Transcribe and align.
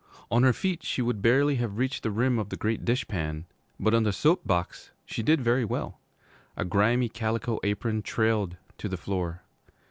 On 0.31 0.41
her 0.41 0.51
feet 0.51 0.81
she 0.83 1.03
would 1.03 1.21
barely 1.21 1.57
have 1.57 1.77
reached 1.77 2.01
the 2.01 2.09
rim 2.09 2.39
of 2.39 2.49
the 2.49 2.57
great 2.57 2.83
dish 2.83 3.07
pan, 3.07 3.45
but 3.79 3.93
on 3.93 4.01
the 4.01 4.11
soap 4.11 4.47
box 4.47 4.89
she 5.05 5.21
did 5.21 5.41
very 5.41 5.63
well. 5.63 5.99
A 6.57 6.65
grimy 6.65 7.07
calico 7.07 7.59
apron 7.63 8.01
trailed 8.01 8.57
to 8.79 8.89
the 8.89 8.97
floor. 8.97 9.43